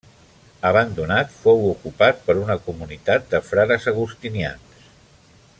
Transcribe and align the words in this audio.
Abandonat, 0.69 1.35
fou 1.43 1.61
ocupat 1.73 2.25
per 2.29 2.37
una 2.45 2.57
comunitat 2.71 3.31
de 3.35 3.45
frares 3.51 3.89
agustinians. 3.93 4.85